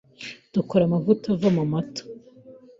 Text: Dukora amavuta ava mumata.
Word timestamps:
Dukora 0.53 0.83
amavuta 0.85 1.25
ava 1.35 1.49
mumata. 1.55 2.01